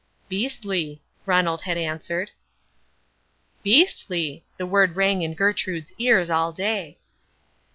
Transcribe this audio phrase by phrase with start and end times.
[0.29, 2.31] _"Beastly," Ronald had answered.
[3.61, 6.97] "Beastly!!" The word rang in Gertrude's ears all day.